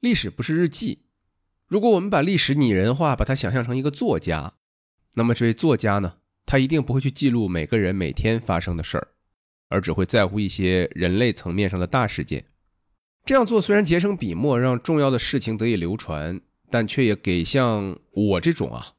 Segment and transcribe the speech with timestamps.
[0.00, 1.02] 历史不是日记。
[1.66, 4.54] 如果我们把历史拟人化，把它想象成一个作家，
[5.14, 6.14] 那么这位作家呢，
[6.46, 9.08] 他一定不会去记录每个人每天发生的事儿，
[9.68, 12.46] 而只会在乎一些人类层面上的大事件。
[13.26, 16.40] 这样做虽然节省笔墨，让重要的事情得以流传，
[16.70, 18.94] 但却也给像我这种啊，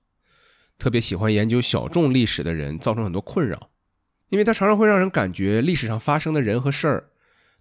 [0.78, 3.72] 特别喜欢研究小众历史的人造成很多困扰，
[4.30, 7.10] 因为它常常会让人感觉历史上发生的人和事儿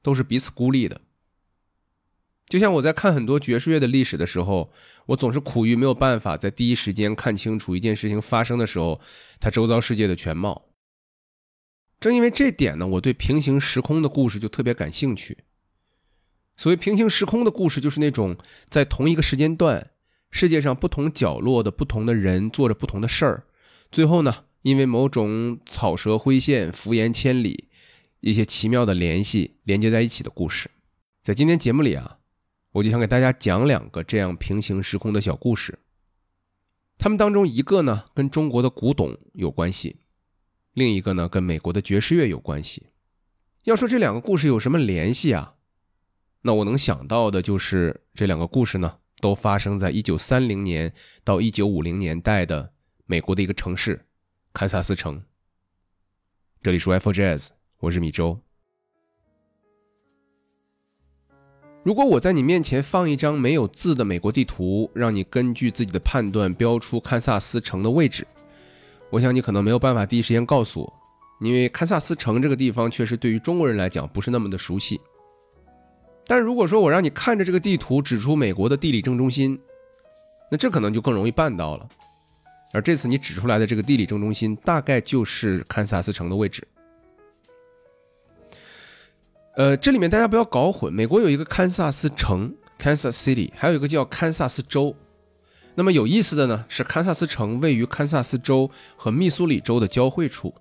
[0.03, 1.01] 都是彼此孤立的。
[2.51, 4.73] 就像我在看很多爵士乐的历史的时候，
[5.07, 9.01] 我总是苦于没有办法在第一时间看清楚一件事情发生的时候，
[9.39, 10.67] 它周遭世界的全貌。
[12.01, 15.39] 正因为这点呢，我对平行时空的故事就特别感兴趣。
[16.57, 18.37] 所谓平行时空的故事，就是那种
[18.69, 19.93] 在同一个时间段，
[20.33, 23.45] 世界上不同角落的不同的人做着不同的事儿，
[23.93, 27.69] 最后呢，因为某种草蛇灰线、浮言千里，
[28.19, 30.69] 一些奇妙的联系连接在一起的故事。
[31.23, 32.17] 在今天节目里啊。
[32.73, 35.79] 我就想给大家讲两个这样平行时空的小故事。
[36.99, 39.97] 他们当中一个呢跟中国的古董有关系，
[40.75, 42.87] 另一个呢跟美国的爵士乐有关系。
[43.65, 45.57] 要说这两个故事有什么联系啊？
[46.43, 50.95] 那我能想到的就是这两个故事呢都发生在一九三零年
[51.25, 52.73] 到一九五零年代的
[53.07, 54.07] 美国的一个城市——
[54.55, 55.23] 堪萨斯城。
[56.63, 57.49] 这里是 F Jazz，
[57.81, 58.41] 我是米周。
[61.83, 68.27] 如果我在你面前放一张没有字的美国地图，让你根据自己的判断标出堪萨斯城的位置，
[69.09, 70.93] 我想你可能没有办法第一时间告诉我，
[71.41, 75.01] 因为堪萨斯城这个地方确实对于中国人来讲不是那么的熟悉。
[76.27, 79.59] 但如果说我让你看着这个地图指出美国的地理正中心，
[80.51, 81.89] 那这可能就更容易办到了。
[82.75, 86.63] 而这次你指出来的这个地理正中心，大概就是堪萨斯城的位置。
[89.61, 94.97] 呃，这里面大家不要搞混，美国有一个堪萨斯城 （Kansas City），还有一个叫堪萨斯州。
[95.75, 100.55] 那么有意思的呢是，堪萨斯城位于堪萨斯州和密苏里州的交汇处。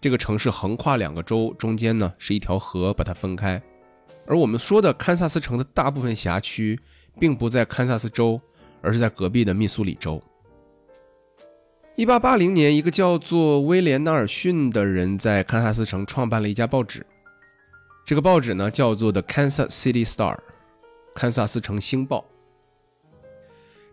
[0.00, 3.62] 这个城市横跨两个州，中间呢是一条河把它分开。
[4.26, 6.80] 而我们说的堪萨斯城的大部分辖区，
[7.20, 8.40] 并不在堪萨斯州，
[8.82, 10.20] 而是在隔壁的密苏里州。
[11.94, 17.06] 一八八零年，一个叫做威廉·纳尔逊的人在堪萨斯城创办了一家报纸。
[18.10, 20.34] 这个报纸呢，叫做《The Kansas City Star》，
[21.14, 22.24] 堪萨斯城星报。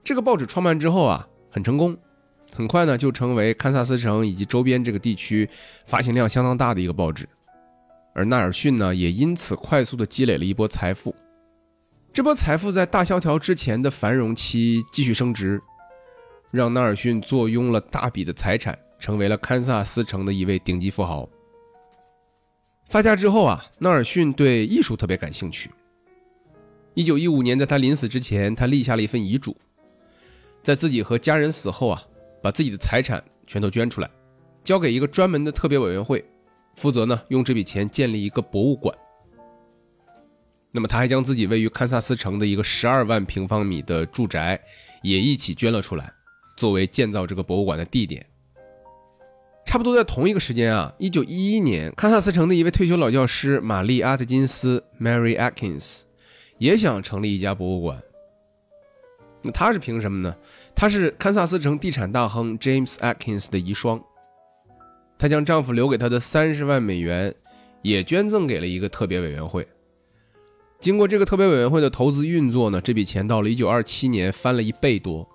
[0.04, 1.96] 这个报纸创办之后啊，很成功，
[2.52, 5.48] 很快呢就成为堪萨斯城以及周边这个地区
[5.86, 7.30] 发行量相当大的一个报纸。
[8.16, 11.16] 而纳尔逊呢，也因此快速的积累了一波财富。
[12.12, 15.62] 这波财富在大萧条之前的繁荣期继续升值，
[16.50, 21.30] 让纳尔逊坐拥了大笔的财产，成为了堪萨斯城的一位顶级富豪。
[22.90, 25.70] 发家之后啊，纳尔逊对艺术特别感兴趣。
[26.94, 29.56] 一九一五年，在他临死之前，他立下了一份遗嘱，
[30.64, 32.02] 在自己和家人死后啊，
[32.42, 34.10] 把自己的财产全都捐出来，
[34.64, 36.24] 交给一个专门的特别委员会，
[36.76, 38.98] 负责呢用这笔钱建立一个博物馆。
[40.72, 44.60] 那么他还将自己位于堪萨斯城的一个十二万平方米的住宅
[45.02, 46.12] 也一起捐了出来，
[46.56, 48.26] 作为建造这个博物馆的地点。
[49.68, 56.04] 差不多在同一个时间啊，一九一一年，堪萨斯城的一位退休老教师玛丽阿特金斯 （Mary Atkins）
[56.58, 58.02] 也想成立一家博物馆。
[59.44, 60.34] 那她是凭什么呢？
[60.74, 64.02] 她是堪萨斯城地产大亨 James Atkins 的遗孀。
[65.18, 67.36] 她将丈夫留给她的三十万美元
[67.82, 69.68] 也捐赠给了一个特别委员会。
[70.80, 75.28] 经过这个特别委员会的投资运作呢，这笔钱到了一九二七年翻了一倍多。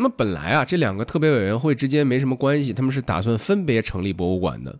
[0.00, 4.78] 那么本来啊，这两个特别委员会之间没什么关系，他们是打算分别成立博物馆的。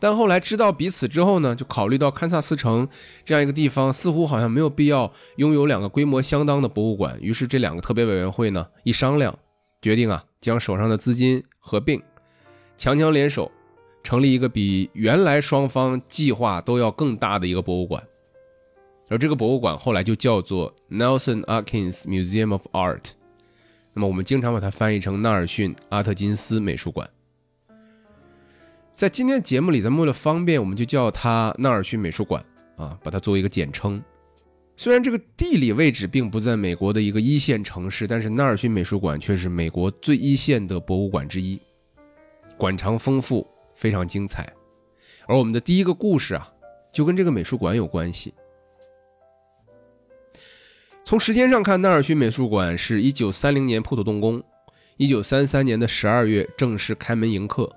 [0.00, 2.88] 但后来知道彼此之后呢，就考虑到堪萨斯城
[3.24, 9.38] 这样一个地方似乎好像没有必要拥有两个规模相当的博物馆，于是这两个特别委员会呢一商量，
[9.80, 12.02] 决定啊将手上的资金合并，
[12.76, 13.52] 强强联手，
[14.02, 18.02] 成立一个比原来双方计划都要更大的一个博物馆。
[19.08, 23.12] 而这个博物馆后来就叫做 Nelson Atkins Museum of Art。
[24.00, 27.08] 么我们经常把它翻译成纳尔逊·阿特金斯美术馆。
[28.92, 32.44] 在今天节目里，咱们为了方便，我们就叫它纳尔逊美术馆
[32.76, 34.02] 啊，把它作为一个简称。
[34.76, 41.60] 虽然这个地理位置并不在美国的一个一线城市，但是纳尔逊美术馆却是美国最一线的博物馆之一，
[42.56, 44.50] 馆藏丰富，非常精彩。
[45.26, 46.50] 而我们的第一个故事啊，
[46.92, 48.34] 就跟这个美术馆有关系。
[51.10, 54.40] 从时间上看，纳尔逊美术馆是一九三零年破土动工，
[54.96, 57.68] 一九三三年的十二月正式开门迎客。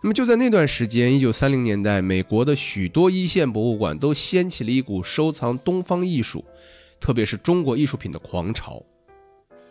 [0.00, 6.44] 那么就在那段时间，一九三零年代，美国的许多一线博物馆都掀起了一股收藏东方艺术，
[7.00, 8.80] 特别是中国艺术品的狂潮。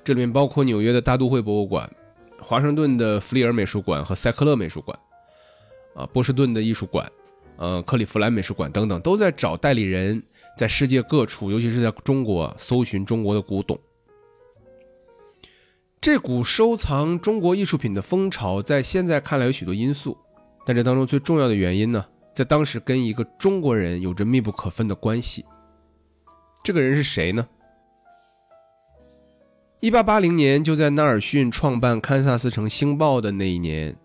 [0.04, 1.90] 这里面包括纽约的大都会博物馆、
[2.38, 5.00] 华盛顿的弗里尔美术馆和塞克勒美术馆，
[5.96, 7.10] 啊，波士顿的艺术馆，
[7.56, 10.22] 呃，克利夫兰美术馆等等，都在找代理人，
[10.58, 13.80] 在世界各处，尤其是在中国搜寻中国的古董。
[16.00, 20.18] 这股收藏中国艺术品的风潮，在现在看来有许多因素，
[20.66, 22.06] 但这当中最重要的原因呢，
[22.36, 25.46] 在当时跟一个中国人有着密不可分的关系。
[26.62, 27.48] 这个人是谁呢？
[29.80, 33.96] 一八八零年，就在纳尔逊创办堪萨斯城星报的那一年，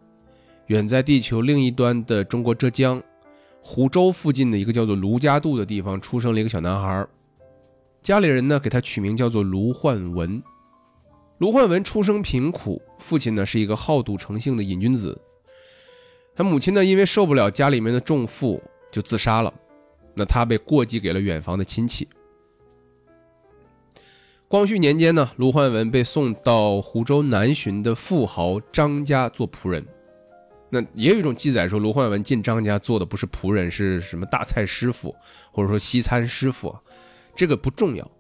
[0.67, 3.03] 远在地球另一端的中国浙江
[3.71, 7.07] 湖州附近的一个叫做卢家渡的地方，出生了一个小男孩，
[8.01, 10.43] 家里人呢给他取名叫做卢焕文。
[11.37, 15.21] 卢焕文出生贫苦，父亲呢是一个好赌成性的瘾君子，
[16.35, 19.53] 他母亲呢因为受不了家里面的重负，就自杀了。
[20.15, 22.09] 那他被过继给了远房的亲戚。
[24.49, 29.87] 光绪年间呢，卢焕文被送到湖州南浔的富豪张家做仆人。
[30.71, 35.15] 那也有一种记载说，卢焕文进张家做的不是仆人，是什么大菜师傅，
[35.51, 36.77] 或者说西餐师傅，
[37.35, 38.11] 这个不重要。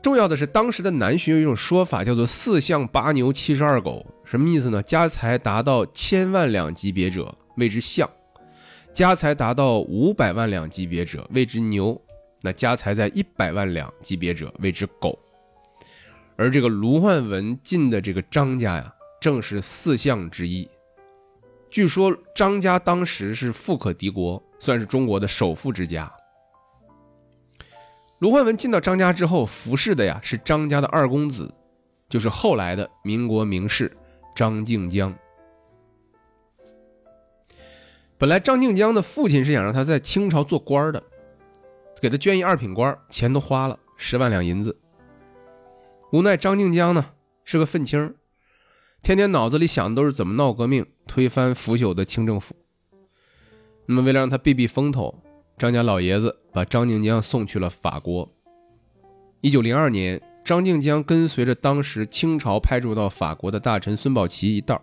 [0.00, 4.82] 重要的是，当时的南巡有一种说法，叫做“四象八牛七十二狗”，什么意思呢？
[4.82, 8.08] 家财达到千万两级别者谓之象，
[8.92, 11.98] 家财达到五百万两级别者谓之牛，
[12.42, 15.18] 那家财在一百万两级别者谓之狗。
[16.36, 20.68] 而这个卢焕文进的这个张家呀，正是四象之一。
[21.74, 26.08] 据说张家当时是富可敌国，算是中国的首富之家。
[28.20, 31.52] 卢焕文进到张家之后，服侍的呀是张家的二公子，
[32.08, 33.90] 就是后来的民国名士
[34.36, 35.12] 张静江。
[38.18, 41.02] 本来张静江的父亲是想让他在清朝做官的，
[42.00, 44.78] 给他捐一二品官，钱都花了十万两银子。
[46.12, 47.04] 无奈张静江呢
[47.44, 48.14] 是个愤青，
[49.04, 52.56] 天天脑子里想的都是怎么闹革命，推翻腐朽的清政府。
[53.84, 55.22] 那么为了让他避避风头。
[55.58, 58.32] 张家老爷子把张静江送去了法国。
[59.42, 64.82] 一九零二年，张静江跟随着当时清朝派驻到法国的大臣孙宝琦一道，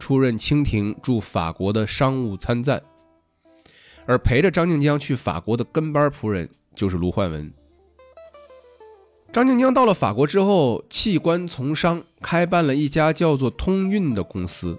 [0.00, 2.82] 出任清廷驻法国的商务参赞。
[4.06, 7.52] 而陪着张静江去法国的跟班仆人就是卢焕文。
[9.36, 14.78] 张静江到了法国之后，弃官从商，开办了一家叫做通运的公司。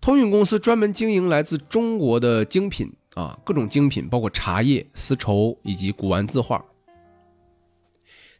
[0.00, 2.90] 通运公司专门经营来自中国的精品。
[3.14, 6.64] 啊，各种精品，包括茶叶、丝绸以及古玩字画。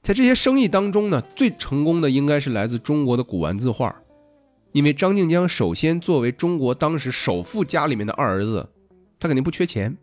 [0.01, 4.01] 在这些生意当中呢，最成功的应该是来自中国的古玩字画，
[4.73, 8.71] 因为张静江首先作为中国当时首富家里面的二儿子，
[9.21, 9.95] 他肯定不缺钱。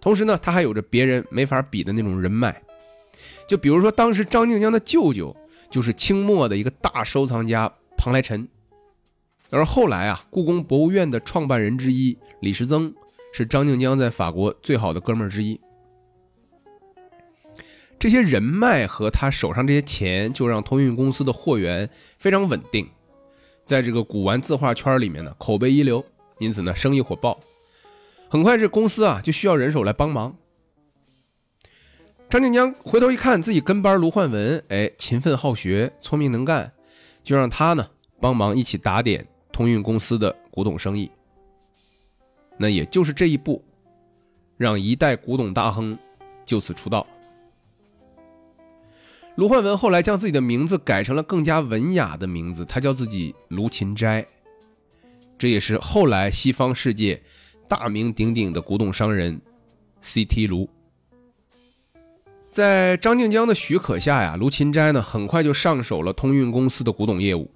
[0.00, 2.60] 同时呢，他还有着别人没法比的那种人脉，
[3.52, 5.36] 就比如说当时张静江的舅舅
[5.68, 8.48] 就是清末的一个大收藏家庞来臣，
[9.50, 12.94] 而后来啊，故宫博物院的创办人之一李时增。
[13.34, 15.60] 是张静江在法国最好的哥们儿之一。
[17.98, 22.88] 这些人脉和他手上这些钱，就让通运公司的货源非常稳定，
[23.66, 26.02] 在这个古玩字画圈里面呢，口碑一流，
[26.38, 27.38] 因此呢，生意火爆。
[28.30, 30.36] 很快，这公司啊就需要人手来帮忙。
[32.32, 36.72] 张静江回头一看，自己跟班卢焕文，哎，勤奋好学，聪明能干，
[37.22, 37.86] 就让他呢
[38.22, 41.10] 帮忙一起打点通运公司的古董生意。
[42.56, 43.62] 那也就是这一步，
[44.56, 45.98] 让一代古董大亨
[46.42, 47.06] 就此出道。
[49.34, 54.26] 卢焕文后来将自己的名字改成了更加文雅的名字，他叫自己卢芹斋。
[55.36, 57.22] 这也是后来西方世界
[57.68, 59.38] 大名鼎鼎的古董商人
[60.00, 60.46] C.T.
[60.46, 60.66] 卢。
[62.52, 67.50] 在张静江的许可下呀，卢芹斋呢很快就上手了通运公司的古董业务。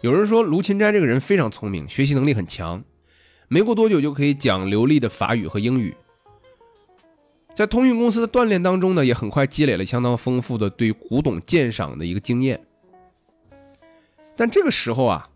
[0.00, 2.82] 有人说卢芹斋这个人非常聪明，学习能力很强。
[3.48, 5.94] 没过多久就可以讲流利的法语和英语，
[7.54, 12.64] 在通运公司的锻炼当中呢，也很快积累了相当丰富的对古董鉴赏的一个经验。
[14.34, 15.28] 但这个时候啊，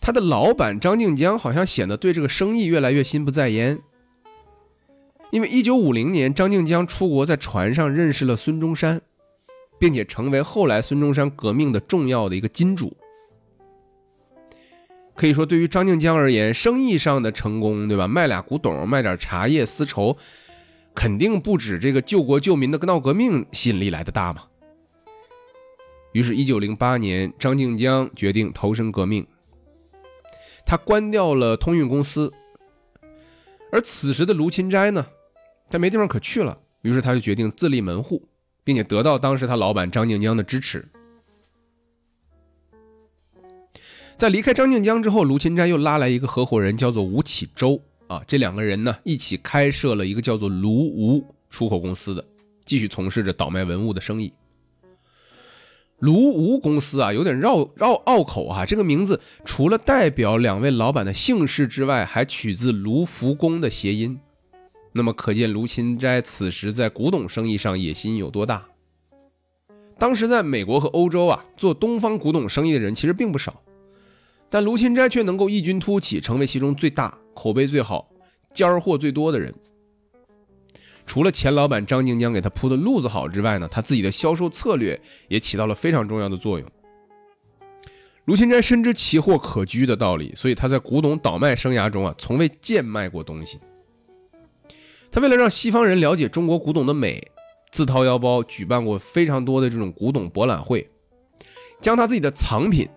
[0.00, 3.80] 他的老板张静江好像显得对这个生意越来越心不在焉，
[5.34, 9.02] 因为1950年张静江出国，在船上认识了孙中山，
[9.80, 12.96] 并且成为后来孙中山革命的重要的一个金主。
[15.16, 18.06] 可以说，对于张静江而言，生意上的成功，对吧？
[18.06, 20.16] 卖俩古董，卖点茶叶、丝绸，
[20.94, 24.44] 肯定不止这个救国救民的闹革命吸引力来的大嘛。
[26.12, 29.26] 于是，一九零八年，张静江决定投身革命，
[30.64, 32.32] 他关掉了通运公司。
[33.72, 35.04] 而此时的卢芹斋呢，
[35.74, 38.28] 他没地方可去了，于是他就决定自立门户，
[38.62, 40.86] 并且得到当时他老板张静江的支持。
[44.16, 52.24] 在离开张静江之后，卢芹斋又拉来一个合伙人，叫做吴启洲啊，这两个人呢一起开设了一个叫做卢吴出口公司的，
[52.64, 54.32] 继续从事着倒卖文物的生意。
[55.98, 64.20] 卢吴公司啊，有点绕绕拗口啊，这个名字除了代表两位老板的姓氏之外，还取自卢浮宫的谐音。
[64.96, 68.64] 那么可见卢芹斋此时在古董生意上野心有多大。
[69.98, 73.60] 当时在美国和欧洲啊，做东方古董生意的人其实并不少。
[74.48, 78.08] 但卢芹斋却能够异军突起，成为其中最大、口碑最好、
[78.52, 79.52] 尖儿货最多的人。
[81.04, 86.68] 除了前老板张静江给他铺的路子好之外呢，他自己的销售策略也起到了非常重要的作用。
[88.26, 93.58] 卢芹斋深知奇货可居的道理，所以他在古董倒卖生涯中啊，从未贱卖过东西。
[95.14, 97.30] 他为了让西方人了解中国古董的美，
[97.70, 100.90] 自掏腰包举办过非常多的这种古董博览会，
[101.80, 102.88] 将他自己的藏品。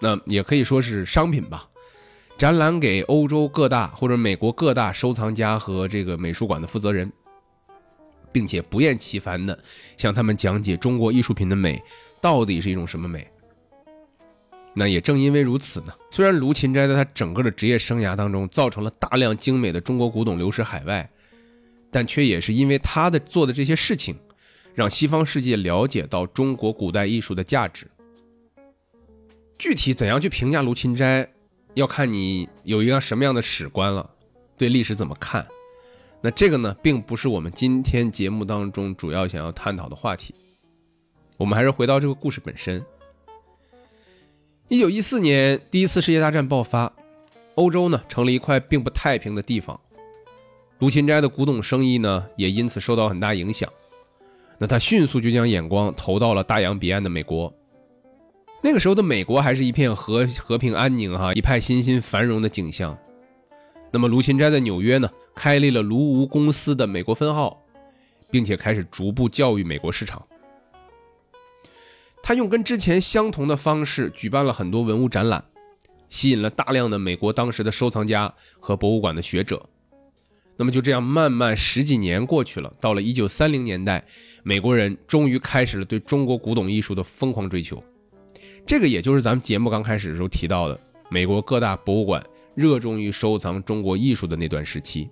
[0.00, 1.68] 那也可以说是商品吧，
[2.36, 7.12] 展览给欧洲各大或者美国各大收藏家和这个美术馆的负责人，
[8.32, 9.56] 并且不厌其烦的
[9.96, 11.80] 向他们讲解中国艺术品的美
[12.20, 13.24] 到底是一种什么美。
[14.74, 21.08] 那也正因为如此呢，虽然卢芹斋在他整个的职业生涯当中造成了大量精美的中国古董流失海外，
[21.90, 24.16] 但却也是因为他的做的这些事情，
[24.74, 27.86] 让西方世界了解到中国古代艺术的价值。
[29.58, 31.26] 具体怎样去评价卢芹斋，
[31.74, 34.10] 要看你有一个什么样的史观了，
[34.58, 35.46] 对历史怎么看？
[36.20, 40.34] 那这个呢，并不是我们今天节目当中主要想要探讨的话题。
[41.36, 42.84] 我们还是回到这个故事本身。
[44.68, 46.92] 一九一四年，第一次世界大战爆发，
[47.54, 49.78] 欧洲呢成了一块并不太平的地方。
[50.78, 53.70] 卢芹斋的古董生意呢，也因此受到很大影响。
[54.58, 57.52] 那他迅速就将眼光投到了大洋彼岸的美国。
[58.62, 62.98] 那个时候的美国还是一片和和平安宁哈，一派欣欣繁荣的景象。
[63.90, 67.62] 那么卢芹斋在纽约呢，开立了卢吴公司的美国分号，
[68.30, 70.26] 并且开始逐步教育美国市场。
[72.22, 75.44] 他用跟之前相同的方式举办了很多文物展览，
[76.10, 79.66] 吸引了大量的美国当时的收藏家和博物馆的学者。
[80.56, 84.04] 那么就这样慢慢十几年过去了，到了一九三零年代，
[84.42, 87.82] 美国人终于开始了对中国古董艺术的疯狂追求。
[88.66, 95.08] 这个也就是咱们节目刚开始的时候提到的，美国各大博物馆热衷于收藏中国艺术的那段时期。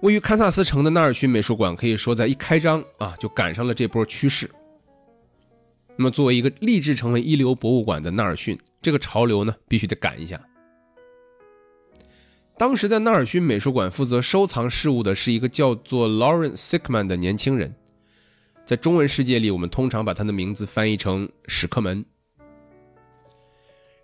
[0.00, 4.50] 位于堪萨斯城的纳尔逊美术馆可以说在一开张啊就赶上了这波趋势。
[5.96, 10.40] 那么作为一个立志成为一流博物馆的纳尔逊，这个潮流呢必须得赶一下。
[12.58, 17.74] 当时在纳尔逊美术馆负责收藏事务的是一个叫做 Lawrence Sickman 的年轻人。
[18.64, 22.04] 在中文世界里，我们通常把他的名字翻译成史克门。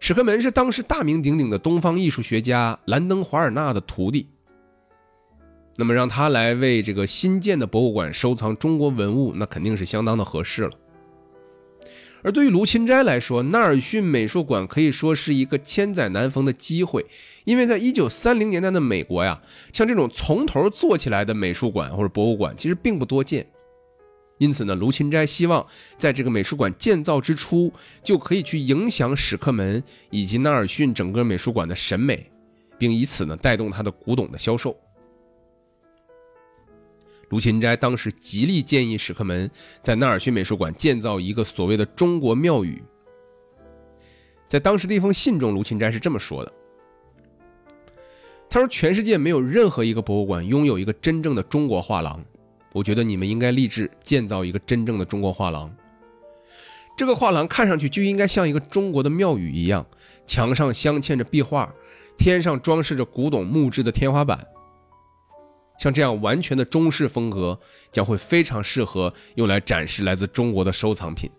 [0.00, 4.28] 史克门是当时大名鼎鼎的东方艺术学家兰登·华尔纳的徒弟。
[5.76, 10.70] 那么让他来为这个新建的博物馆收藏中国文物，那肯定是相当的合适了。
[12.22, 17.04] 而对于卢芹斋来说，纳尔逊美术馆可以说是一个千载难逢的机会，
[17.44, 23.46] 因为在一九三零年代的美国呀，像这种从头做起来的美术馆或者博物馆，其实并不多见。
[24.38, 25.64] 因此呢，卢芹斋希望
[25.98, 32.30] 在这个美术馆建造之初，就可以去影响史克门以及纳尔逊整个美术馆的审美，
[32.78, 34.76] 并以此呢带动他的古董的销售。
[37.32, 39.50] 卢芹斋当时极力建议史克门
[39.82, 42.82] 在纳尔逊美术馆建造一个所谓的中国庙宇。
[44.46, 46.52] 在当时的一封信中，卢芹斋是这么说的
[48.50, 52.22] ：“他说，全世界没有任何一个博物馆拥有一个真正的中国画廊。”
[52.74, 55.74] 我觉得你们应该立志建造一个真正的中国画廊。
[56.98, 59.86] 这个画廊看上去就应该像一个中国的庙宇一样，
[60.26, 61.72] 墙上镶嵌着壁画，
[62.18, 64.46] 天上装饰着古董木质的天花板。
[65.78, 67.58] 像这样完全的中式风格，
[67.90, 71.30] 将会非常适合用来展示来自中国的收藏品。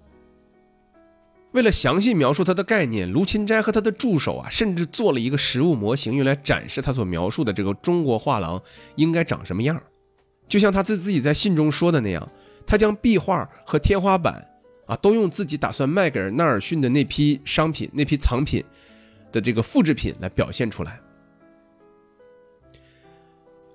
[1.51, 8.59] 为了详细描述它的概念，卢芹斋和他的助手啊，甚至做了一个实物模型，用来展示他所描述的这个中国画廊
[8.95, 9.79] 应该长什么样。
[10.47, 12.27] 就像他自自己在信中说的那样，
[12.65, 14.43] 他将壁画和天花板
[14.87, 18.63] 啊，都用自己打算卖给纳尔逊的那批商品、那批藏品
[19.31, 20.99] 的这个复制品来表现出来。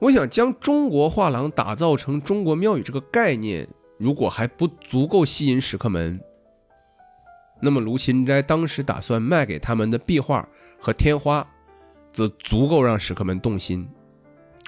[0.00, 6.20] 我想将中国画廊打造成中国庙宇这个概念，如果还不足够吸引史克门，
[7.60, 11.44] 那么卢芹斋当时打算卖给他们的壁画和天花，
[12.12, 13.88] 则足够让史克门动心。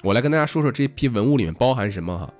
[0.03, 2.33] 我来跟大家说说这批文物里面包含什么哈。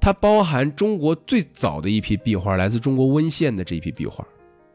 [0.00, 4.26] 它包含中国最早的一批壁画，来自中国温县的这一批壁画，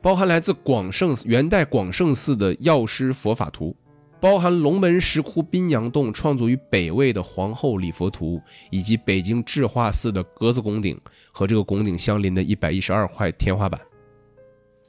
[0.01, 3.75] 包含来自广胜元代广胜寺的药师佛法图，
[4.19, 10.99] 包含龙门石窟宾阳洞创作于北魏的皇后礼佛图，以及北京智化寺的格子拱顶
[11.31, 13.79] 和这个拱顶相邻的一百一十二块天花板。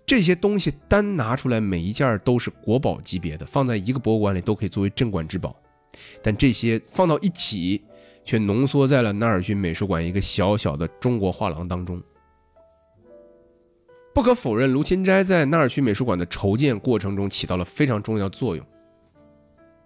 [0.05, 5.55] 这些东西单拿出来，每一件都是国宝级别的，放在一个博物馆里都可以作为镇馆之宝。
[6.21, 7.85] 但这些放到一起，
[8.25, 12.03] 却浓缩在了纳尔逊美术馆一个小小的中国画廊当中。
[14.13, 18.67] 不可否认，卢芹斋在纳尔逊美术馆的筹建过程中起到了非常重要的作用。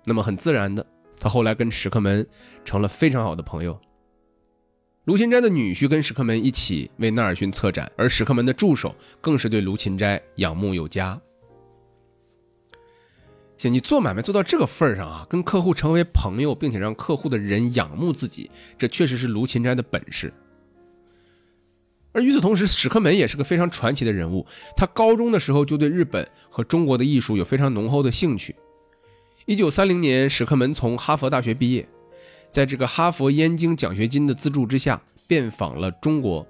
[0.04, 0.86] 那么很自然的，
[1.18, 2.26] 他后来跟史克门
[2.64, 3.78] 成了非常好的朋友。
[5.04, 11.20] 卢芹斋的女婿跟史克门一起为纳尔逊策展，而史克门的助手更是对卢芹斋仰慕有加。
[13.58, 20.32] 行，你做买卖做到这个份儿上啊，跟客户成为朋友，并且让客户的人仰慕自己，这确实是卢芹斋的本事。
[22.12, 24.46] 而与此同时，史克门也是个非常传奇的人物。
[24.76, 28.56] 他高中的时候就对日本和中国的艺术有非常浓厚的兴趣。
[29.46, 31.86] 一九三零年，史克门从哈佛大学毕业。
[32.50, 36.46] 在这个哈佛燕京奖学金的资助之下，遍访了中国。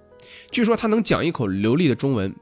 [0.52, 2.32] 据说他能讲一口流利的中文。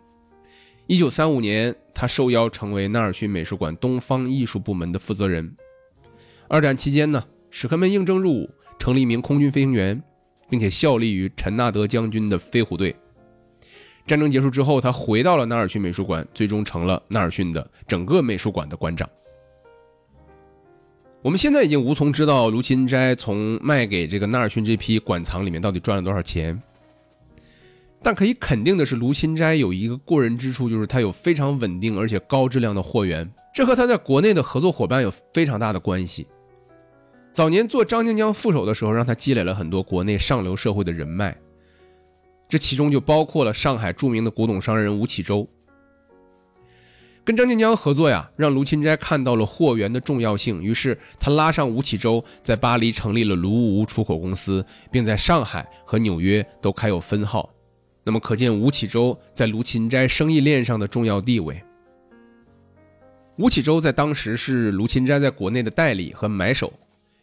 [0.87, 5.57] 一九三五年，他受邀成为纳尔逊美术馆东方艺术部门的负责人。
[6.49, 10.03] 二战期间呢，史克门应征入伍，成了一名空军飞行员，
[10.51, 12.95] 并且效力于陈纳德将军的飞虎队。
[14.07, 19.09] 战争结束之后，他回到了纳尔逊美术馆，最终成了纳尔逊的整个美术馆的馆长。
[21.23, 26.61] 我们现在已经无从知道卢芹斋从卖给这个纳尔逊这批馆藏里面到底赚了多少钱，
[28.03, 36.27] 但可以肯定的是，卢芹斋有一个过人之处，就是他有非常稳定而且高质量的货源，这和他在国内的合作伙伴有非常大的关系。
[37.33, 41.37] 早年做张静江副手的时候，让他积累了很多国内上流社会的人脉，
[42.49, 45.49] 这其中就包括了上海著名的古董商人吴启周。
[47.25, 57.49] 跟张静江合作呀，让卢芹斋看到了货源的重要性，于是他拉上吴启洲，在巴黎成立了卢吴出口公司，并在上海和纽约都开有分号。
[58.03, 61.63] 那么可见吴启洲在卢芹斋生意链上的重要地位。
[63.37, 66.73] 吴启洲在当时是卢芹斋在国内的代理和买手，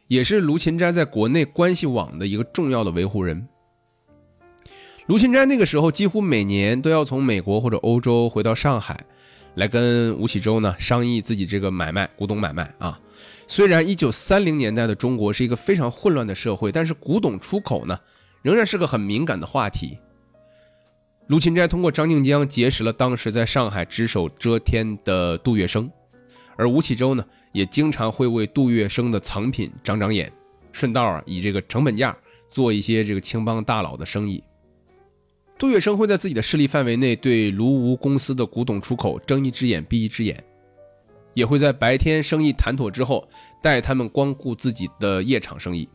[0.08, 3.46] 也是卢芹斋在国内关系网的一个重要的维护人。
[5.08, 9.04] 卢芹斋那个时候几乎每年都要从美国或者欧洲回到上海。
[9.60, 12.98] 来跟吴启洲呢商议自己这个买卖古董买卖啊。
[13.45, 18.00] 虽然一九三零年代的中国是一个非常混乱的社会，但是古董出口呢
[18.41, 19.98] 仍然是个很敏感的话题。
[21.28, 25.89] 卢芹斋通过张静江结识了当时在上海只手遮天的杜月笙，
[26.56, 30.32] 而吴启洲呢也经常会为杜月笙的藏品长长眼，
[30.72, 32.15] 顺道啊以这个成本价
[32.48, 34.41] 做一些这个青帮大佬的生意。
[35.60, 40.41] 杜月笙会在自己的势力范围内对卢吴公司的古董出口睁一只眼闭一只眼，
[41.34, 43.28] 也会在白天生意谈妥之后
[43.62, 45.89] 带他们光顾自己的夜场生意。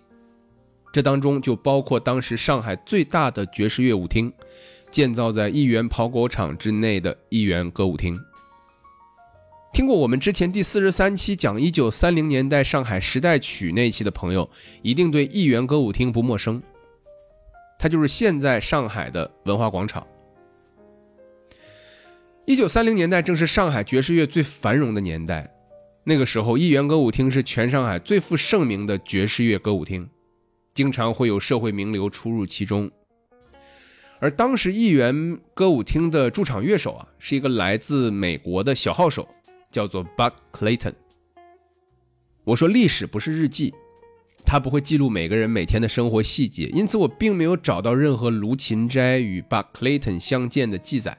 [0.93, 4.31] 这当中就包括当时上海最大的爵士乐舞厅，
[4.91, 8.21] 建造在亿元跑狗场之内的亿元歌舞厅。
[9.73, 14.49] 听过我们之前第四十三期讲一九三零年代上海时代曲那期的朋友，
[14.83, 16.63] 一定对亿元歌舞厅不陌生。
[17.79, 20.07] 它就是现在上海的文化广场。
[22.47, 25.55] 一九三零年代正是上海爵士乐最繁荣的年代，
[26.05, 30.09] 那个时候艺园歌舞厅是全上海最负盛名的爵士乐歌舞厅，
[30.75, 32.91] 经常会有社会名流出入其中。
[34.21, 39.29] 而当时艺园歌舞厅的驻场乐手啊，是一个来自美国的小号手，
[39.71, 40.95] 叫做 Buck Clayton。
[42.45, 43.75] 我说历史不是日记。
[44.45, 51.17] 他不会记录每个人每天的生活细节，因此我并没有找到任何卢芹斋与 Buck Clayton 相见的记载。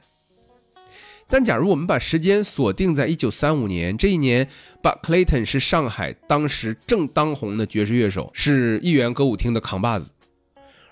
[1.28, 4.46] 但假如我们把时间锁定在1935年，这一年
[4.80, 10.12] ，Buck Clayton 是上海当时正当红的爵士乐手，是议员歌舞厅的扛把子。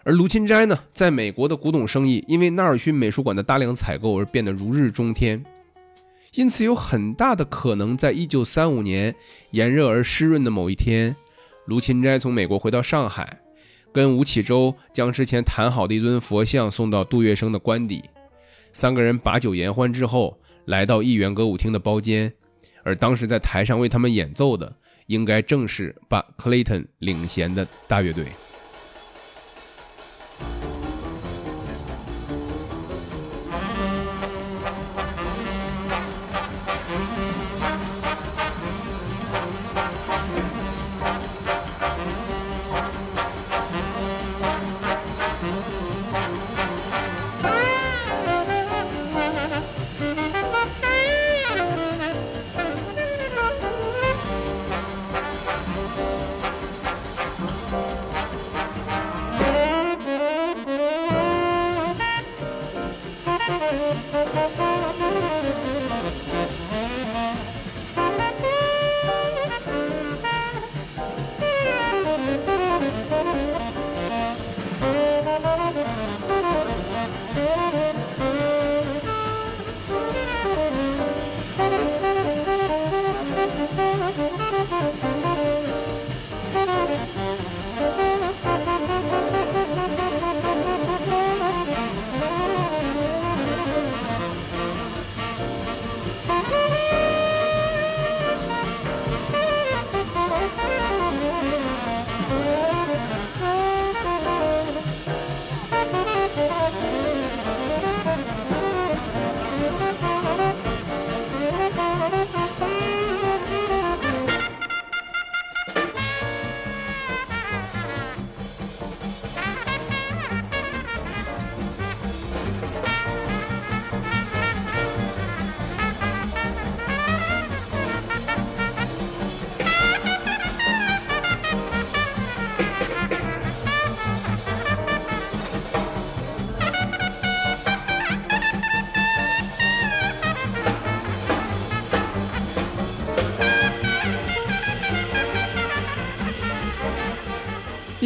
[0.02, 5.42] 而卢芹斋呢，在美国的古董生意因为纳尔逊美术馆的大量采购而变得如日中天，
[6.34, 9.14] 因此有很大的可能在1935年
[9.52, 11.14] 炎热而湿润的某一天。
[11.66, 13.40] 卢芹斋从美国回到上海，
[13.92, 18.02] 跟吴启洲将之前谈好的一尊佛像送到杜月笙的官邸，
[18.72, 22.32] 三个人把酒言欢之后，来到艺园歌舞厅的包间，
[22.82, 28.26] 而当时在台上为他们演奏的，应该正是把 Clayton 领衔的大乐队。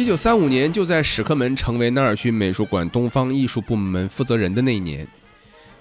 [0.09, 5.07] 九三五年，就在史克门成为纳尔逊美术馆东方艺术部门负责人的那一年，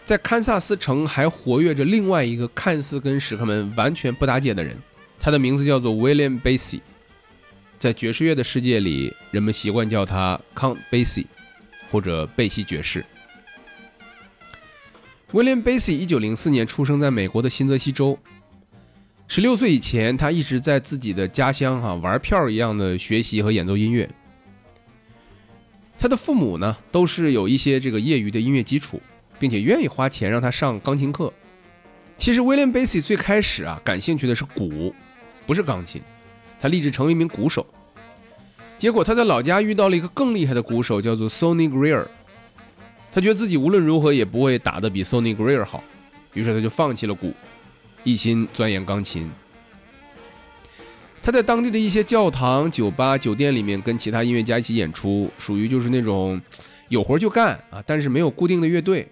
[0.04, 4.76] 在堪萨斯城还活跃着另外一个看似跟史克门完全不搭界的人，
[5.18, 6.82] 他的名字叫做 William Basie。
[7.78, 11.24] 在爵士乐的世界里，人们习惯叫他 Count Basie，
[11.90, 13.02] 或者贝西爵士。
[15.32, 18.18] William Basie 一九零四年出生在美国的新泽西州。
[19.30, 24.08] 十六岁以前，他一直在自己的家乡哈玩票一样的学习和演奏音乐。
[25.98, 28.98] 他的父母呢，都是有一些这个业余的音乐基础，
[29.38, 31.30] 并且愿意花钱让他上钢琴课。
[32.16, 34.94] 其实，William Basie 最开始啊，感兴趣的是鼓，
[35.46, 36.00] 不是钢琴。
[36.58, 37.66] 他立志成为一名鼓手。
[38.78, 42.06] 结果他在老家遇到了一个更厉害的鼓手，叫做 Sony Greer。
[43.12, 45.84] 他觉得自己无论如何也不会打得比 Sonny Greer 好，
[46.32, 47.34] 于是他就放弃了鼓。
[48.04, 49.30] 一心钻研钢琴，
[51.22, 56.40] 他在当地的一些教堂、酒吧、酒店里面跟其他音乐家一起演出，属于就是那种
[56.88, 59.08] 有活就干啊，但是没有固定的乐队。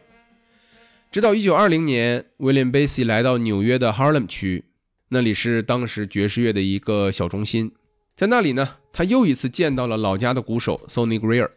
[1.12, 4.64] 直到1920年，William Basie 来到纽约的 Harlem 区，
[5.08, 7.72] 那里是当时爵士乐的一个小中心，
[8.14, 11.50] 在那里呢，他又一次见到了老家的鼓手 Sonny Greer。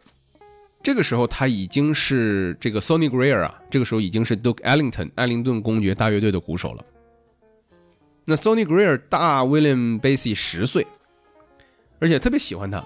[0.82, 6.84] 这个时候他已经是这个 Sonny Greer 啊，这个时候已经是 Duke Ellington 艾灵顿公爵大乐队的鼓手了。
[8.24, 10.86] 那 Sony Greer 大 William Basie 十岁，
[11.98, 12.84] 而且特别喜欢他，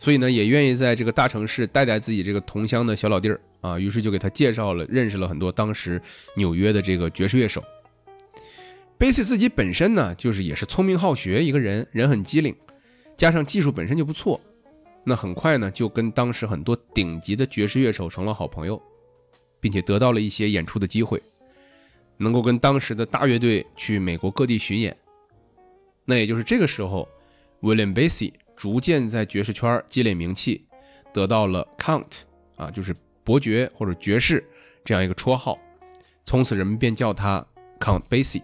[0.00, 6.00] 所以呢也愿意在这个大城市带带自己这个同乡的小老弟儿啊，于是就给他介绍了，认识了很多当时
[6.36, 7.62] 纽约的这个爵士乐手。
[8.98, 12.56] Basie 自己本身呢，就是也是聪明好学一个人，人很机灵，
[13.14, 14.40] 加上技术本身就不错，
[15.04, 18.80] 那很快呢就跟当时很多顶级的爵士乐手成了好朋友，
[19.60, 21.22] 并且得到了一些演出的机会。
[22.18, 24.96] 能够跟当时的大乐队去美国各地巡演，
[26.04, 27.08] 那也就是这个时候
[27.60, 30.64] ，William Basie 逐渐在爵士圈积累名气，
[31.12, 32.22] 得到了 Count
[32.56, 34.42] 啊，就是伯爵或者爵士
[34.84, 35.58] 这样一个绰号。
[36.24, 37.46] 从此人们便叫他
[37.78, 38.42] Count Basie，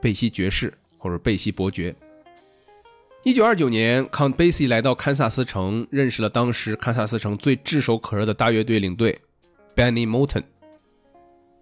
[0.00, 1.94] 贝西爵士或者贝西伯爵。
[3.22, 9.18] 一九二九年，Count Basie 来到堪萨斯城，认识了当时堪萨斯城最炙手可热的大乐队领队
[9.74, 10.42] Benny Moten。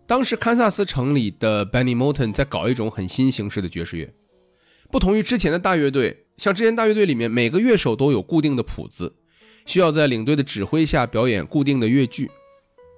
[0.06, 4.12] 当时堪萨斯城里的 Benny Moten 在搞一种很新形式的爵士乐，
[4.90, 9.14] 不同于之前的大乐队，像之前大乐队里面每个乐手都有固定的谱子，
[9.64, 12.30] 需要在领队的指挥下表演固定的乐句。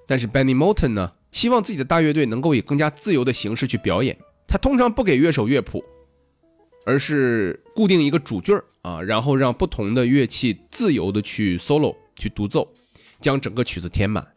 [0.07, 4.17] 但是 Benny Moten 呢，希望自己的大乐队能够以更加自由的形式去表演。
[4.47, 5.83] 他通常不给乐手乐谱，
[6.85, 12.73] 而是固定一个主句儿啊，然后让不同的乐器自由的去 solo 去独奏，
[13.21, 14.34] 将整个曲子填满。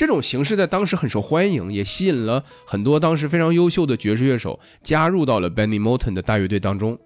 [0.00, 6.98] 这种形式在当时很受欢迎，也吸引了很多当时非常优秀的爵士乐手加入到了 Benny Moten 的大乐队当中。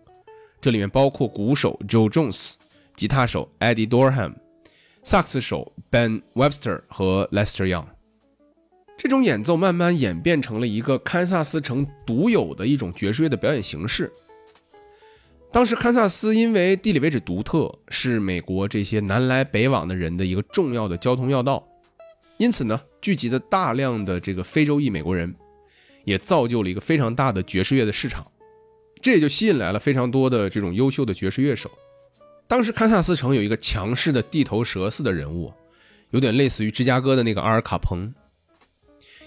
[0.61, 2.54] 这里面包括鼓手 Joe Jones、
[2.94, 4.35] 吉他手 Eddie Dorham、
[5.02, 7.87] 萨克斯手 Ben Webster 和 Lester Young。
[8.96, 14.12] 这种演奏慢慢演变成了一个堪萨斯城独有的一种爵士乐的表演形式。
[15.50, 21.66] 当时堪萨斯因为地理位置独特，是美国这些南来北往的人的一个重要的交通要道。
[22.37, 25.35] 因此呢，聚集了大量的这个非洲裔美国人，
[26.05, 28.27] 也造就了一个非常大的爵士乐的市场，
[29.01, 31.70] 这也就吸引来了非常多的这种优秀的爵士乐手。
[32.47, 35.53] 当时堪萨斯城有一个强势的地头蛇似的人物，
[36.11, 38.12] 有点类似于芝加哥的那个阿尔卡彭。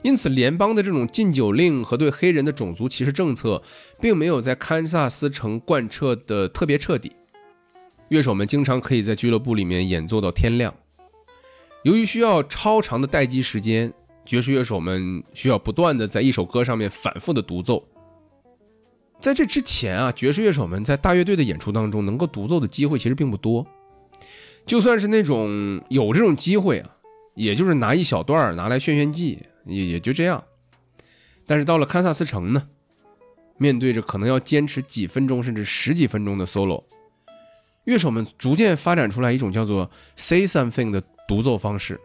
[0.03, 3.63] 因此，联邦的这种禁酒令和对黑人的种族歧视政策，
[3.99, 7.13] 并没有在堪萨斯城贯彻的特别彻底。
[8.09, 10.73] 乐手们经常可以在俱乐部里面演奏到天亮。
[11.83, 13.93] 由于需要超长的待机时间，
[14.25, 17.87] 爵士乐手们需要不断的在一首歌上面反复的独奏。
[19.19, 23.65] 在这之前啊，爵士乐手们在大乐队的演出当中能够独奏的机会其实并不多。
[24.65, 26.89] 就算是那种有这种机会啊，
[27.35, 30.43] 也就是拿一小段拿来炫炫技，也也就这样。
[31.45, 32.67] 但是到了堪萨斯城呢，
[33.57, 36.83] 面对着可能要坚持几分钟甚至十几分钟的 solo，
[37.85, 41.01] 乐手们逐渐发展出来一种叫做 “say something” 的。
[41.27, 41.99] 独奏方式，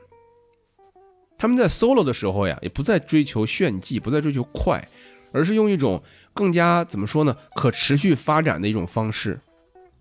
[1.38, 4.86] 他们在 solo 的时候呀，也不再追求炫技，不再追求快，
[5.32, 6.02] 而是用一种
[6.34, 9.40] 更加怎么说呢，可持续发展的一种方式，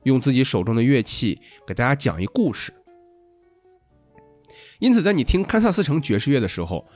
[0.04, 2.74] 用自己手中的乐器给大家讲一故事。
[4.80, 6.88] 因此，在你听堪萨斯城爵士乐的时候，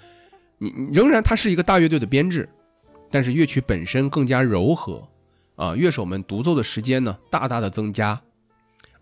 [0.57, 2.49] 你仍然它是一个大乐队的编制，
[3.11, 5.07] 但是乐曲本身更加柔和，
[5.55, 8.19] 啊，乐手们独奏的时间呢，大大的增加。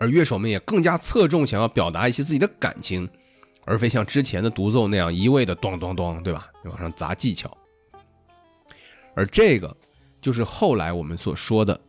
[0.03, 3.09] 而乐手们也更加侧重想要表达一些自己的感情，
[3.63, 6.51] 而非像之前的独奏那样一味的咚咚咚，对吧？
[6.65, 7.49] 往上砸技巧。
[9.15, 9.73] 而这个
[10.21, 11.79] 就是后来我们所说的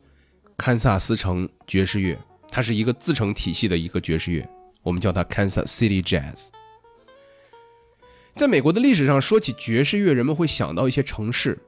[0.57, 2.17] 堪萨斯城爵士乐
[2.49, 4.49] 它是一个自成体系的一个爵士乐，
[4.85, 6.51] 我们叫它 Kansas City Jazz。
[8.37, 11.59] 在美国的历史上，说起爵士乐，人们会想到一些城市。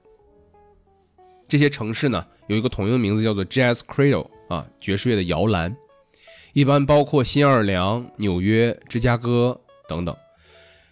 [1.49, 5.77] 这些城市呢，有一个统一的名字，叫做 Jazz Cradle 啊，爵士乐的摇篮，
[6.57, 10.17] 一般包括新奥尔良、纽约、芝加哥等等。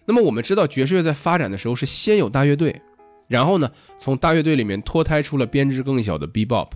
[0.04, 2.82] 那么我们知道，爵士乐在发展的时候是先有大乐队，
[3.28, 6.68] 然后呢，从大乐队里面脱胎出了编制更小的 Bebop，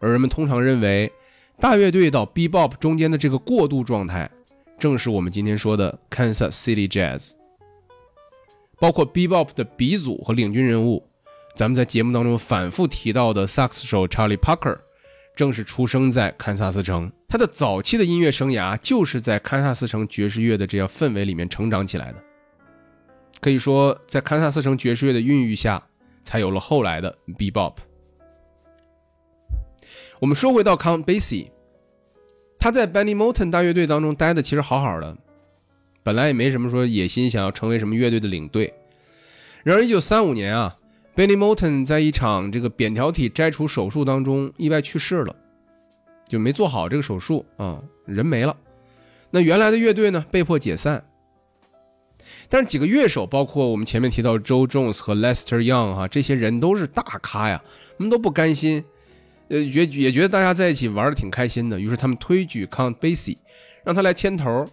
[0.00, 1.12] 而人们通常认为。
[1.60, 4.28] 大乐队到 Bebop 中间的这个过渡状态，
[4.76, 7.32] 正是我们今天说的 Kansas City Jazz。
[8.80, 11.08] 包括 Bebop 的鼻祖和领军人物，
[11.54, 14.78] 咱们在节目当中反复提到的萨克斯手 Charlie Parker，
[15.38, 17.08] 正是出生在堪萨斯城。
[17.28, 22.20] 他的早期的音乐生涯就是在堪萨斯城爵士乐的这样氛围里面成长起来的。
[23.40, 25.80] 可以说，在堪萨斯城爵士乐的孕育下，
[26.24, 27.74] 才有了后来的 B-Bop。
[30.18, 31.50] 我们说回到 Count Basie，
[32.58, 35.16] 他在 Benny Moten 大乐队当中待的其实好好的，
[36.02, 38.74] 本来也没什么说野心，想要成为什么乐队的领队。
[39.62, 40.76] 然而，1935年啊
[41.18, 45.34] ，Benny Moten 在一场这个扁桃体摘除手术当中意外去世了，
[46.28, 48.56] 就没做好这个手术啊，人没了。
[49.30, 51.04] 那原来的乐队呢，被迫解散。
[52.48, 57.60] 但是几个乐手，包括我们前面提到 Joe Jones 和 Lester Young 哈，这些人都是大咖呀，
[57.98, 58.84] 他们都不甘心。
[59.48, 63.38] 呃，觉也觉得大家在一起玩的挺开心的，于是他们推举 Count Basie，
[63.82, 64.64] 让他来牵头，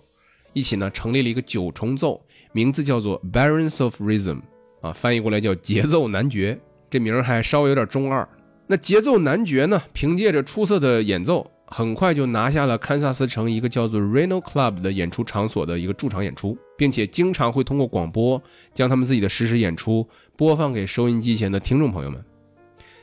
[0.53, 4.41] 一起呢成立了一个九重奏，名字叫做 Barons of Rhythm，
[4.85, 6.59] 啊，翻译过来叫节奏男爵，
[6.91, 8.27] 这名还稍微有点中二。
[8.67, 18.39] 那节奏男爵呢，凭借着出色的演奏，很快就拿下了堪萨斯城一个叫做 Reno Club 的演出场所的一个驻场演出，并且经常会通过广播
[18.75, 22.23] 将他们自己的实时演出播放给收音机前的听众朋友们。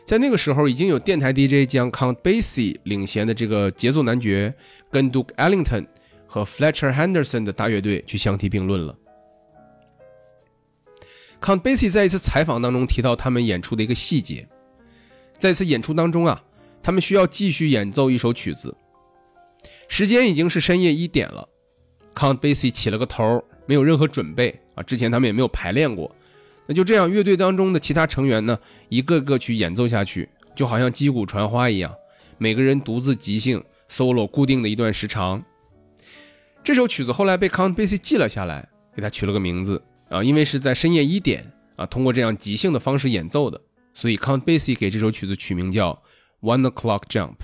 [0.04, 4.54] 在那个时候，已经有电台 DJ 将 Count Basie 领衔的这个节奏男爵
[4.88, 5.86] 跟 Duke Ellington
[6.28, 8.96] 和 Fletcher Henderson 的大乐队去相提并论了。
[11.42, 14.46] Count Basie 在一次采访当中提到他们演出的一个细节，
[15.36, 16.40] 在一次演出当中啊，
[16.80, 18.76] 他们需要继续演奏一首曲子，
[19.88, 21.48] 时间已经是深夜一点了。
[22.14, 26.14] Count Basie 起了个头，没有任何准备啊，之前他们也没有排练过。
[26.66, 28.56] 那就这样，乐队当中的其他成员呢，
[28.88, 31.92] 一个个去演奏下去，就好像击鼓传花一样，
[32.38, 35.42] 每个人独自即兴 solo 固定的一段时长。
[36.62, 43.58] 这首曲子后来被 Count Basie 记了下来，给他取了个名字啊，因为是在深夜一点啊，通过这样即兴的方式演奏的，
[43.94, 46.02] 所以 Count Basie 给这首曲子取名叫
[46.42, 47.36] One O'clock Jump。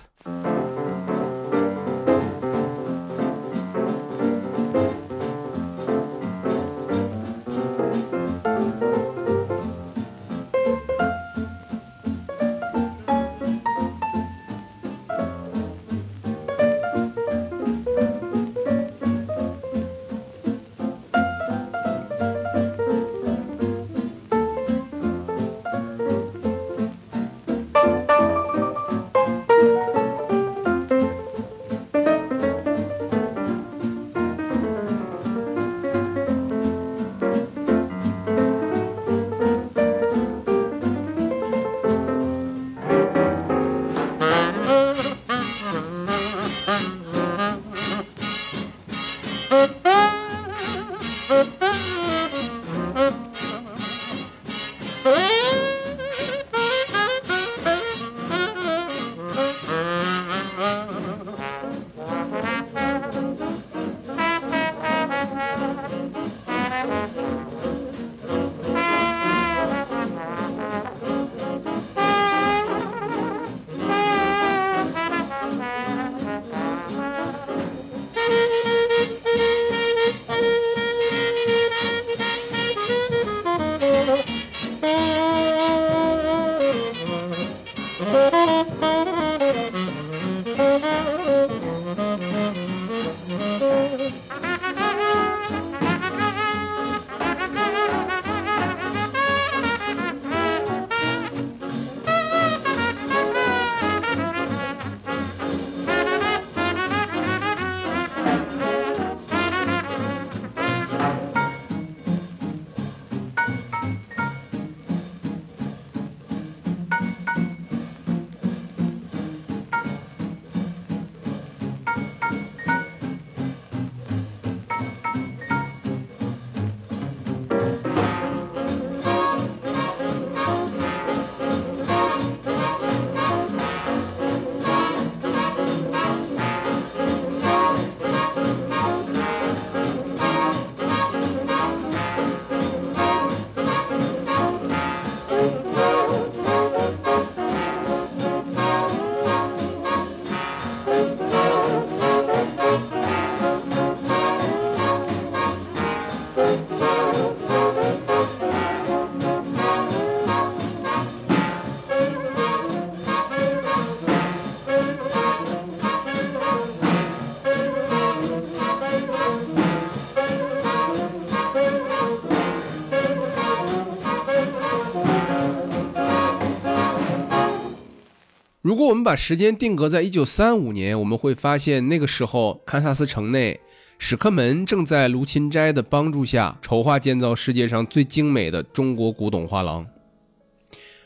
[178.78, 183.58] 如果我们把时间定格在一九三五年，我们会发现那个时候堪萨斯城内，
[183.98, 189.84] 史克门正在卢芹斋的帮助下筹划建造世界上最精美的中国古董画廊。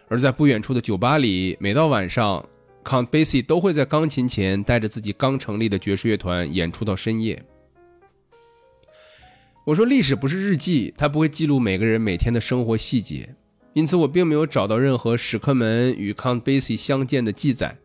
[0.08, 2.46] 而在不远处的酒吧里，每到晚上
[2.85, 7.42] ，Count Basie 都会在钢琴前带着自己刚成立的爵士乐团演出到深夜。
[9.64, 13.35] 我说历史不是日记，它不会记录每个人每天的生活细节，
[13.74, 17.78] 因此我并没有找到任何史克门与 Count Basie 相见的记载。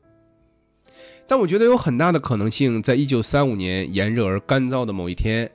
[1.25, 5.51] 但我觉得有很大的可能性，在1935年炎热而干燥的某一天，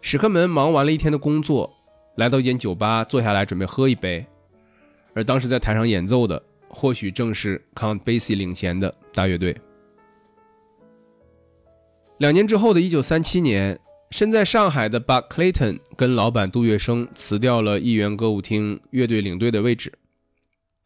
[0.00, 1.72] 史克门忙完了一天的工作，
[2.16, 4.26] 来到一间酒吧坐下来准备喝一杯，
[5.14, 9.56] 而当时在台上演奏的或许正是 Count Basie 领衔的大乐队。
[12.18, 13.80] 两年之后的1937年。
[14.10, 19.92] 身在上海的 Buck Clayton 跟老板杜月笙辞掉了议员歌舞厅乐队领队的位置，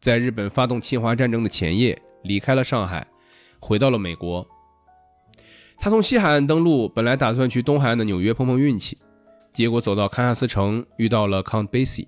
[0.01, 3.05] 在日本发动侵华战争的前夜离开了上海，
[3.59, 4.47] 回到了美国。
[5.77, 8.97] 他从西海岸登陆，本来打算去东海岸的纽约碰碰运气，
[9.53, 12.07] 结果走到堪萨斯城遇到了 Count Basie。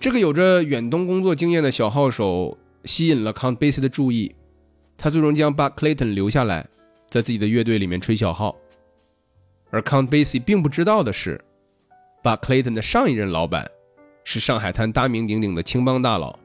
[0.00, 4.34] 这个有着远东工作经验的小号手吸引了 Count Basie 的注意，
[4.96, 6.66] 他最终将 Buck Clayton 留下来，
[7.08, 8.56] 在自己的乐队里面吹小号。
[9.74, 11.44] 而 Count Basie 并不知道的是
[12.22, 13.68] ，Buck Clayton 的上一任老板
[14.22, 16.38] 是上海滩大名鼎鼎的青帮大佬。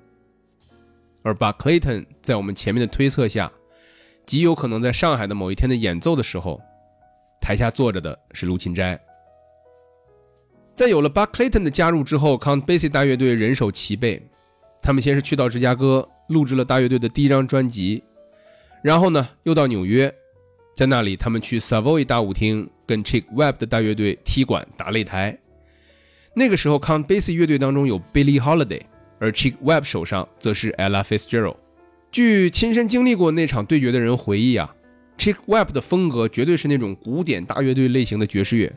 [1.21, 3.51] 而 Buck Clayton 在我们前面的推测下，
[4.25, 6.59] 极有可能在上海的某一天的演奏的时候，
[7.39, 8.99] 台下坐着的是卢芹斋。
[10.73, 14.27] 在有了 Buck Clayton 的加入之后，Count Basie 大乐队人手齐备，
[14.81, 18.03] 他们先是去到芝加哥录制了大乐队的第一张专辑，
[18.81, 20.11] 然后呢又到纽约。
[20.75, 25.37] 在那里，他们去 Savoy 大舞厅跟 Chick Webb 的大乐队踢馆打擂台。
[26.33, 28.81] 那个时候，Count Basie 乐队当中有 Billie Holiday，
[29.19, 31.57] 而 Chick Webb 手上则是 Ella Fitzgerald。
[32.11, 34.73] 据亲身经历过那场对决的人回忆啊
[35.19, 38.73] ，Chick Webb 的风格绝对是那种古典大乐队类型的爵士乐，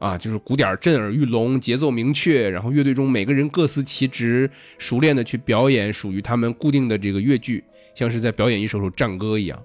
[0.00, 7.62] 啊，就是鼓点震耳欲聋，节奏明确，然后乐队中每个人各司其职，熟练的去表演属于他们固定的这个乐句，
[7.94, 9.62] 像是在表演一首首战歌一样。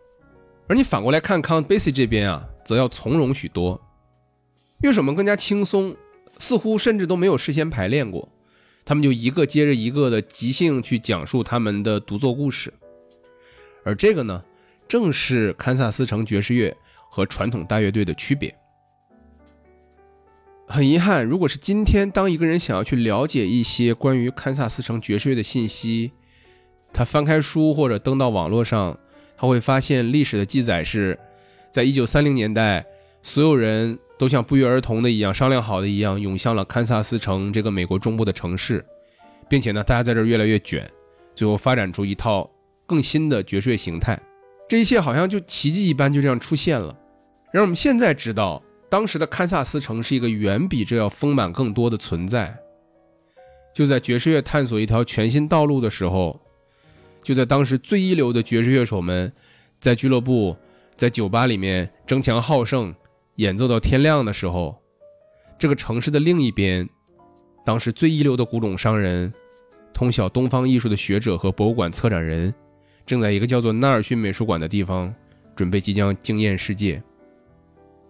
[0.68, 3.82] 而你反过来看 Count Basie 这边啊，则要从容许多，
[4.82, 5.96] 乐手们更加轻松，
[6.40, 8.30] 似乎甚至都没有事先排练过，
[8.86, 12.74] 他们就一个接着一个的即兴去讲述他们的独奏故事。
[13.84, 14.42] 而这个呢，
[14.88, 16.76] 正是堪萨斯城爵士乐
[17.10, 18.56] 和传统大乐队的区别。
[20.66, 26.14] 很遗憾，如果是今天，当一个人想要去了解一些关于堪萨斯城爵士乐的信息，
[26.94, 28.98] 他翻开书或者登到网络上。
[29.44, 31.20] 他会发现历史的记载是，
[31.70, 32.86] 在一九三零年代，
[33.22, 38.86] 所有人都像不约而同的一样商量好的一样，涌向了堪萨斯城这个美国中部的城市，
[39.50, 40.90] 并且呢，大家在这儿越来越卷，
[41.36, 42.50] 最后发展出一套
[42.86, 44.18] 更新的爵士乐形态。
[44.70, 46.98] 这一切好像就奇迹一般就这样出现了。
[47.52, 52.58] 让我们现在知道，当时的堪萨斯城是一个远比这要丰满更多的存在。
[53.76, 56.40] 就在爵士乐探索一条全新道路的时候。
[57.24, 59.32] 就在当时最一流的爵士乐手们
[59.80, 60.56] 在俱乐部、
[60.96, 62.94] 在酒吧里面争强好胜、
[63.38, 64.78] 演奏到天亮的时候，
[65.58, 66.88] 这个城市的另一边，
[67.66, 69.34] 当时最一流的古董商人、
[69.94, 72.54] 通晓东方艺术的学者和博物馆策展人，
[73.06, 75.14] 正在一个叫做纳尔逊美术馆的地方，
[75.56, 77.02] 准备即将惊艳世界。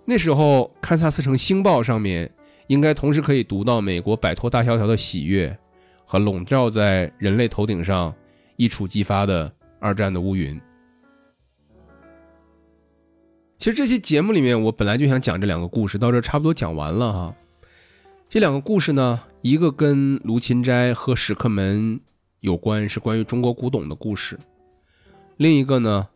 [0.06, 2.30] 那时候，堪萨斯城星报上面
[2.68, 5.56] 应该同时可以读到美国摆脱大萧条的喜悦，
[6.04, 8.14] 和笼罩在人类头顶上。
[8.56, 10.60] 一触即发的二战的乌云。
[13.58, 17.36] 其实这期节目里面，我本来就想讲这两个故事，到这差不多讲完了哈。
[18.28, 22.02] 这两个故事呢，一个跟卢芹斋和史克门
[22.42, 24.36] 有关，是关于中国古董的故事；
[25.38, 26.08] 另一个呢，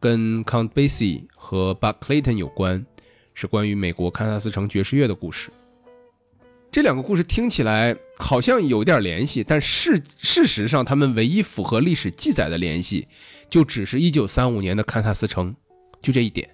[0.00, 2.86] 跟 Count Basie 和 Buck Clayton 有关，
[3.34, 5.50] 是关于美国堪萨斯城爵士乐的故事。
[6.74, 13.06] 这两个故事听起来好像有点联系，但事事实上，他们唯一符合历史记载的联系，
[13.48, 15.54] 就只是一九三五年的堪萨斯城，
[16.00, 16.50] 就这一点。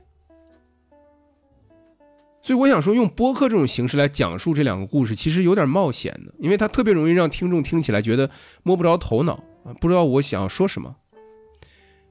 [2.42, 8.28] 所以我想说，用播客这种形式来讲述这两个故事，其实有点冒险的，因为它特别容易让听众听起来觉得
[8.62, 10.96] 摸不着头脑啊，不知道我想要说什么。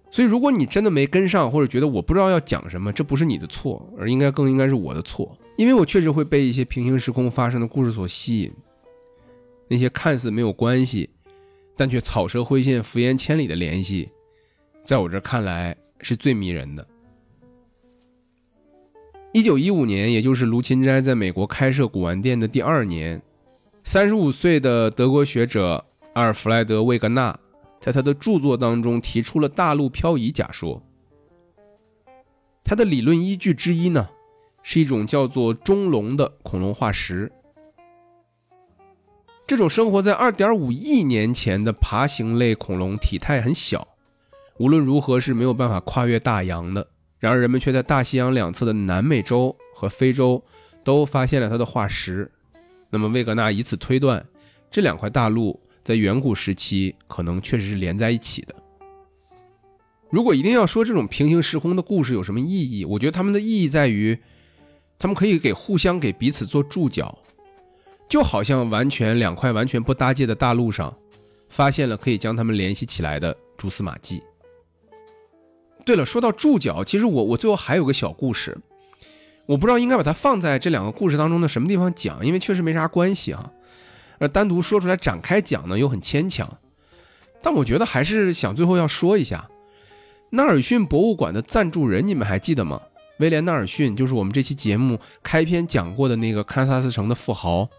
[0.10, 5.38] 所以，如果你真的没跟上，或者觉得我不知道要讲什么，这不是你的错，而应该更应该是我的错。
[5.60, 8.54] 因为我确实会被一些平行时空发生的故事所吸引，
[9.68, 11.10] 那些看似没有关系，
[11.76, 14.10] 但却草蛇灰线、伏言千里的联系，
[14.84, 16.88] 在我这看来是最迷人的。
[19.34, 23.22] 一九一五年，也就是卢芹斋在美国开设古玩店的第二年，
[23.84, 27.38] 三十五岁的德国学者阿尔弗莱德·魏格纳
[27.82, 30.82] 在他的著作当中提出了大陆漂移假说。
[32.64, 34.08] 他的理论依据之一呢，
[34.72, 37.32] 是一种叫做中龙的恐龙化石。
[39.48, 43.88] 这种生活在2.5亿年前的爬行类恐龙体态很小，
[44.60, 46.88] 无论如何是没有办法跨越大洋的。
[47.18, 50.44] 然而人们却在大西洋两侧的南美洲和非洲
[50.84, 52.32] 都发现了它的化石。
[52.92, 54.24] 那么魏格纳以此推断，
[54.70, 58.54] 这两块大陆在远古时期可能确实是连在一起的。
[60.12, 64.20] 如果一定要说这种平行时空的故事有什么意义，我觉得它们的意义在于，
[65.00, 67.18] 他们可以给互相给彼此做注脚。
[68.08, 70.92] 就好像完全两块完全不搭界的大陆上，
[71.48, 74.24] 发现了可以将他们联系起来的蛛丝马迹。
[75.86, 78.58] 对了，说到注脚，其实我我最后还有个小故事，
[79.46, 83.52] 我不知道应该把它放在这两个故事当中的什么地方讲，因为确实没啥关系哈。
[84.18, 86.58] 而单独说出来展开讲呢，又很牵强。
[87.44, 89.48] 但我觉得还是想最后要说一下，
[90.32, 92.82] 纳尔逊博物馆的赞助人，你们还记得吗？
[93.20, 97.70] 威廉·纳尔逊就是我们这期节目开篇讲过的那个堪萨斯城的富豪。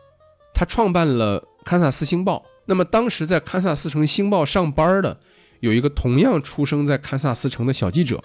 [0.53, 5.19] 他创办了《堪萨斯星报》，那么当时在堪萨斯城星报上班的
[5.61, 8.23] 有一个同样出生在堪萨斯城的小记者，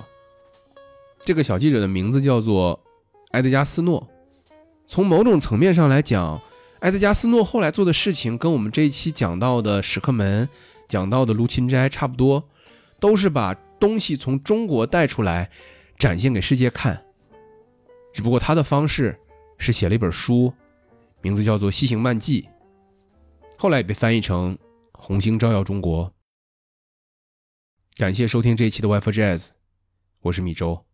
[1.22, 2.82] 这个小记者的名字叫做
[3.32, 4.08] 埃德加斯诺。
[4.86, 6.42] 从某种层面上来讲，
[6.80, 10.50] 埃德加斯诺后来做的事情跟我们这一期讲到的史克门、
[10.90, 12.50] 讲到的卢芹斋差不多，
[13.00, 15.50] 都是把东西从中国带出来，
[15.98, 17.05] 展现给世界看。
[18.16, 19.20] 只不过他的方式
[19.58, 20.54] 是写了一本书。
[21.22, 22.44] 名字叫做《西行漫记》，
[23.58, 24.56] 后来也被翻译成
[24.94, 26.06] 《红星照耀中国》。
[27.98, 29.50] 感谢收听这一期的 Wi-Fi Jazz，
[30.22, 30.82] 我是米粥。